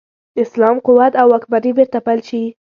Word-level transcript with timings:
اسلام 0.43 0.75
قوت 0.87 1.13
او 1.21 1.27
واکمني 1.33 1.71
بیرته 1.77 1.99
پیل 2.05 2.19
شي. 2.29 2.43